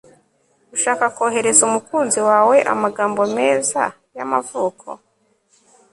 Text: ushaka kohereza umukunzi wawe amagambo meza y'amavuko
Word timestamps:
ushaka 0.75 1.05
kohereza 1.15 1.61
umukunzi 1.69 2.19
wawe 2.29 2.55
amagambo 2.73 3.21
meza 3.35 3.83
y'amavuko 4.15 4.87